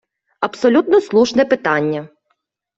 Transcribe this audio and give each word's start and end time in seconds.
Абсолютно 0.39 1.01
слушне 1.01 1.45
питання. 1.45 2.07